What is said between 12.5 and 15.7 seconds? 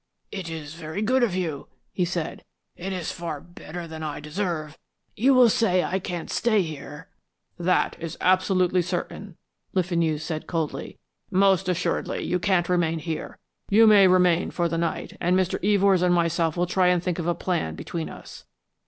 remain here. You may remain for the night, and Mr.